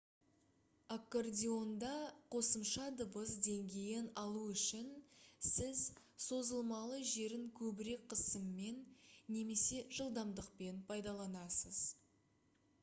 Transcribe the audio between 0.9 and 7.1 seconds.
аккордеонда қосымша дыбыс деңгейін алу үшін сіз созылмалы